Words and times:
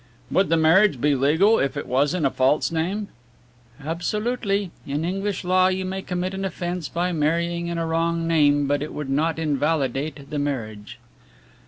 "Would 0.31 0.49
the 0.49 0.57
marriage 0.57 0.99
be 0.99 1.13
legal 1.13 1.59
if 1.59 1.77
it 1.77 1.85
was 1.85 2.15
in 2.15 2.25
a 2.25 2.31
false 2.31 2.71
name?" 2.71 3.09
"Absolutely. 3.79 4.71
In 4.87 5.05
English 5.05 5.43
law 5.43 5.67
you 5.67 5.85
may 5.85 6.01
commit 6.01 6.33
an 6.33 6.43
offence 6.43 6.89
by 6.89 7.11
marrying 7.11 7.67
in 7.67 7.77
a 7.77 7.85
wrong 7.85 8.27
name, 8.27 8.65
but 8.65 8.81
it 8.81 8.95
would 8.95 9.11
not 9.11 9.37
invalidate 9.37 10.31
the 10.31 10.39
marriage." 10.39 10.97